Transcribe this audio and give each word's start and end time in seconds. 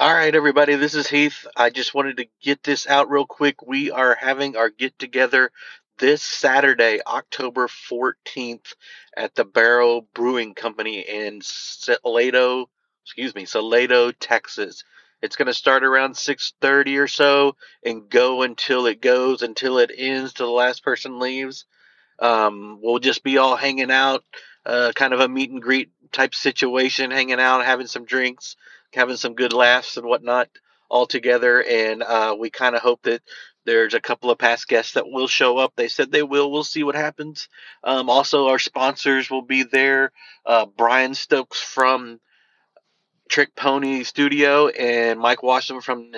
All 0.00 0.14
right, 0.14 0.34
everybody, 0.34 0.76
this 0.76 0.94
is 0.94 1.08
Heath. 1.08 1.46
I 1.54 1.68
just 1.68 1.92
wanted 1.92 2.16
to 2.16 2.26
get 2.40 2.62
this 2.62 2.86
out 2.86 3.10
real 3.10 3.26
quick. 3.26 3.60
We 3.60 3.90
are 3.90 4.14
having 4.14 4.56
our 4.56 4.70
get 4.70 4.98
together 4.98 5.52
this 5.98 6.22
Saturday, 6.22 7.00
October 7.06 7.68
14th, 7.68 8.72
at 9.14 9.34
the 9.34 9.44
Barrow 9.44 10.06
Brewing 10.14 10.54
Company 10.54 11.00
in 11.00 11.42
Salado, 11.42 12.70
excuse 13.04 13.34
me, 13.34 13.44
Salado, 13.44 14.10
Texas. 14.10 14.84
It's 15.20 15.36
going 15.36 15.48
to 15.48 15.52
start 15.52 15.84
around 15.84 16.14
6:30 16.14 16.98
or 16.98 17.06
so 17.06 17.56
and 17.84 18.08
go 18.08 18.40
until 18.40 18.86
it 18.86 19.02
goes 19.02 19.42
until 19.42 19.76
it 19.76 19.90
ends 19.94 20.32
till 20.32 20.46
the 20.46 20.52
last 20.52 20.82
person 20.82 21.18
leaves. 21.20 21.66
Um, 22.18 22.78
we'll 22.80 23.00
just 23.00 23.22
be 23.22 23.36
all 23.36 23.54
hanging 23.54 23.90
out, 23.90 24.24
uh, 24.64 24.92
kind 24.94 25.12
of 25.12 25.20
a 25.20 25.28
meet 25.28 25.50
and 25.50 25.60
greet 25.60 25.90
type 26.10 26.34
situation, 26.34 27.10
hanging 27.10 27.38
out, 27.38 27.66
having 27.66 27.86
some 27.86 28.06
drinks 28.06 28.56
having 28.92 29.16
some 29.16 29.34
good 29.34 29.52
laughs 29.52 29.96
and 29.96 30.06
whatnot 30.06 30.48
all 30.88 31.06
together. 31.06 31.62
And 31.62 32.02
uh, 32.02 32.36
we 32.38 32.50
kind 32.50 32.74
of 32.74 32.82
hope 32.82 33.02
that 33.02 33.22
there's 33.64 33.94
a 33.94 34.00
couple 34.00 34.30
of 34.30 34.38
past 34.38 34.68
guests 34.68 34.94
that 34.94 35.08
will 35.08 35.28
show 35.28 35.58
up. 35.58 35.74
They 35.76 35.88
said 35.88 36.10
they 36.10 36.22
will. 36.22 36.50
We'll 36.50 36.64
see 36.64 36.82
what 36.82 36.94
happens. 36.94 37.48
Um, 37.84 38.08
also, 38.08 38.48
our 38.48 38.58
sponsors 38.58 39.30
will 39.30 39.42
be 39.42 39.62
there. 39.62 40.12
Uh, 40.44 40.66
Brian 40.66 41.14
Stokes 41.14 41.60
from 41.60 42.20
Trick 43.28 43.54
Pony 43.54 44.02
Studio 44.02 44.68
and 44.68 45.20
Mike 45.20 45.42
Washington 45.42 45.82
from 45.82 46.12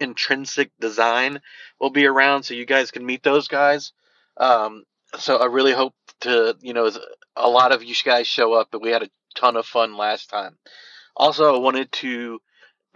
Intrinsic 0.00 0.70
Design 0.80 1.40
will 1.80 1.90
be 1.90 2.06
around, 2.06 2.42
so 2.42 2.54
you 2.54 2.66
guys 2.66 2.90
can 2.90 3.06
meet 3.06 3.22
those 3.22 3.48
guys. 3.48 3.92
Um, 4.36 4.84
so 5.18 5.36
I 5.38 5.46
really 5.46 5.72
hope 5.72 5.94
to, 6.20 6.56
you 6.60 6.74
know, 6.74 6.90
a 7.36 7.48
lot 7.48 7.72
of 7.72 7.82
you 7.82 7.94
guys 8.04 8.26
show 8.26 8.52
up, 8.52 8.68
but 8.70 8.82
we 8.82 8.90
had 8.90 9.02
a 9.02 9.10
ton 9.34 9.56
of 9.56 9.66
fun 9.66 9.96
last 9.96 10.28
time. 10.28 10.58
Also, 11.18 11.54
I 11.54 11.58
wanted 11.58 11.92
to 11.94 12.40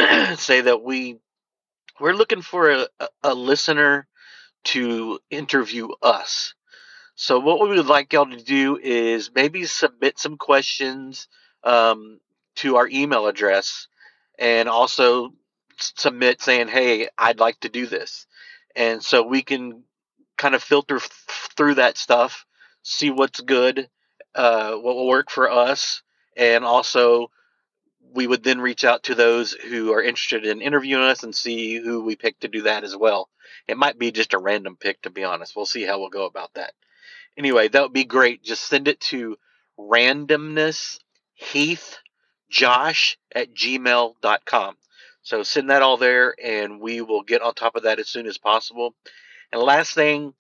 say 0.36 0.62
that 0.62 0.82
we 0.84 1.18
we're 2.00 2.14
looking 2.14 2.42
for 2.42 2.70
a, 2.70 2.88
a 3.22 3.34
listener 3.34 4.08
to 4.64 5.20
interview 5.30 5.88
us. 6.02 6.54
So 7.16 7.40
what 7.40 7.60
we 7.60 7.76
would 7.76 7.86
like 7.86 8.12
y'all 8.12 8.26
to 8.26 8.42
do 8.42 8.78
is 8.82 9.30
maybe 9.34 9.64
submit 9.66 10.18
some 10.18 10.38
questions 10.38 11.28
um, 11.64 12.20
to 12.56 12.76
our 12.76 12.88
email 12.88 13.26
address, 13.26 13.88
and 14.38 14.68
also 14.68 15.34
submit 15.78 16.42
saying, 16.42 16.68
"Hey, 16.68 17.08
I'd 17.18 17.40
like 17.40 17.60
to 17.60 17.68
do 17.68 17.86
this," 17.86 18.26
and 18.76 19.02
so 19.04 19.22
we 19.22 19.42
can 19.42 19.84
kind 20.38 20.54
of 20.54 20.62
filter 20.62 20.96
f- 20.96 21.50
through 21.56 21.74
that 21.76 21.98
stuff, 21.98 22.46
see 22.82 23.10
what's 23.10 23.40
good, 23.40 23.88
uh, 24.34 24.72
what 24.74 24.96
will 24.96 25.08
work 25.08 25.30
for 25.30 25.50
us, 25.50 26.02
and 26.36 26.64
also 26.64 27.30
we 28.14 28.26
would 28.26 28.42
then 28.42 28.60
reach 28.60 28.84
out 28.84 29.04
to 29.04 29.14
those 29.14 29.52
who 29.52 29.92
are 29.92 30.02
interested 30.02 30.46
in 30.46 30.60
interviewing 30.60 31.04
us 31.04 31.22
and 31.22 31.34
see 31.34 31.76
who 31.76 32.02
we 32.02 32.16
pick 32.16 32.38
to 32.40 32.48
do 32.48 32.62
that 32.62 32.84
as 32.84 32.96
well. 32.96 33.28
It 33.68 33.76
might 33.76 33.98
be 33.98 34.10
just 34.10 34.34
a 34.34 34.38
random 34.38 34.76
pick, 34.76 35.02
to 35.02 35.10
be 35.10 35.24
honest. 35.24 35.56
We'll 35.56 35.66
see 35.66 35.84
how 35.84 36.00
we'll 36.00 36.10
go 36.10 36.26
about 36.26 36.54
that. 36.54 36.72
Anyway, 37.36 37.68
that 37.68 37.82
would 37.82 37.92
be 37.92 38.04
great. 38.04 38.42
Just 38.42 38.64
send 38.64 38.88
it 38.88 39.00
to 39.00 39.36
randomness 39.78 40.98
heath 41.34 41.98
josh 42.50 43.18
at 43.34 43.54
gmail.com. 43.54 44.76
So 45.22 45.42
send 45.42 45.70
that 45.70 45.82
all 45.82 45.96
there 45.96 46.34
and 46.42 46.80
we 46.80 47.00
will 47.00 47.22
get 47.22 47.42
on 47.42 47.54
top 47.54 47.76
of 47.76 47.84
that 47.84 47.98
as 47.98 48.08
soon 48.08 48.26
as 48.26 48.38
possible. 48.38 48.94
And 49.52 49.62
last 49.62 49.94
thing, 49.94 50.34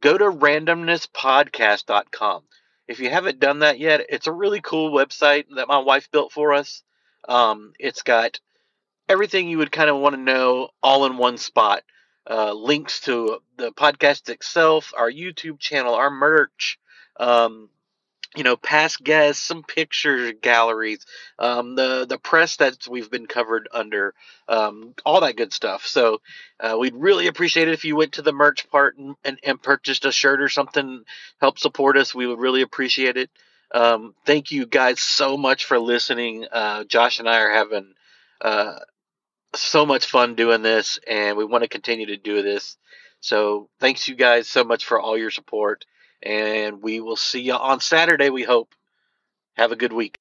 go 0.00 0.16
to 0.16 0.24
randomnesspodcast.com. 0.24 2.42
If 2.86 3.00
you 3.00 3.10
haven't 3.10 3.40
done 3.40 3.58
that 3.60 3.80
yet, 3.80 4.06
it's 4.08 4.28
a 4.28 4.32
really 4.32 4.60
cool 4.60 4.92
website 4.92 5.46
that 5.56 5.68
my 5.68 5.78
wife 5.78 6.10
built 6.10 6.32
for 6.32 6.52
us. 6.52 6.82
Um, 7.28 7.72
it's 7.78 8.02
got 8.02 8.40
everything 9.08 9.48
you 9.48 9.58
would 9.58 9.72
kind 9.72 9.90
of 9.90 9.96
want 9.96 10.14
to 10.14 10.20
know 10.20 10.70
all 10.82 11.06
in 11.06 11.18
one 11.18 11.38
spot. 11.38 11.82
Uh, 12.28 12.52
links 12.52 13.02
to 13.02 13.38
the 13.56 13.70
podcast 13.70 14.28
itself, 14.28 14.92
our 14.98 15.10
YouTube 15.10 15.60
channel, 15.60 15.94
our 15.94 16.10
merch, 16.10 16.76
um, 17.20 17.68
you 18.34 18.42
know, 18.42 18.56
past 18.56 19.02
guests, 19.02 19.42
some 19.42 19.62
picture 19.62 20.32
galleries, 20.32 21.06
um, 21.38 21.76
the 21.76 22.04
the 22.04 22.18
press 22.18 22.56
that 22.56 22.86
we've 22.90 23.10
been 23.10 23.26
covered 23.26 23.68
under, 23.72 24.12
um, 24.48 24.92
all 25.04 25.20
that 25.20 25.36
good 25.36 25.52
stuff. 25.52 25.86
So 25.86 26.20
uh, 26.58 26.76
we'd 26.78 26.96
really 26.96 27.28
appreciate 27.28 27.68
it 27.68 27.74
if 27.74 27.84
you 27.84 27.94
went 27.96 28.14
to 28.14 28.22
the 28.22 28.32
merch 28.32 28.68
part 28.68 28.98
and, 28.98 29.14
and, 29.24 29.38
and 29.44 29.62
purchased 29.62 30.04
a 30.04 30.12
shirt 30.12 30.42
or 30.42 30.48
something, 30.48 31.04
help 31.40 31.58
support 31.58 31.96
us. 31.96 32.14
We 32.14 32.26
would 32.26 32.40
really 32.40 32.62
appreciate 32.62 33.16
it. 33.16 33.30
Um, 33.74 34.14
thank 34.24 34.50
you 34.50 34.66
guys 34.66 35.00
so 35.00 35.36
much 35.36 35.64
for 35.64 35.78
listening. 35.78 36.46
Uh, 36.50 36.84
Josh 36.84 37.18
and 37.18 37.28
I 37.28 37.40
are 37.40 37.52
having 37.52 37.94
uh, 38.40 38.78
so 39.54 39.86
much 39.86 40.06
fun 40.06 40.34
doing 40.34 40.62
this, 40.62 40.98
and 41.08 41.36
we 41.36 41.44
want 41.44 41.62
to 41.62 41.68
continue 41.68 42.06
to 42.06 42.16
do 42.16 42.42
this. 42.42 42.76
So 43.20 43.68
thanks 43.80 44.08
you 44.08 44.14
guys 44.14 44.48
so 44.48 44.64
much 44.64 44.84
for 44.84 45.00
all 45.00 45.18
your 45.18 45.30
support, 45.30 45.84
and 46.22 46.82
we 46.82 47.00
will 47.00 47.16
see 47.16 47.40
you 47.42 47.54
on 47.54 47.80
Saturday. 47.80 48.30
We 48.30 48.44
hope. 48.44 48.74
Have 49.56 49.72
a 49.72 49.76
good 49.76 49.92
week. 49.92 50.18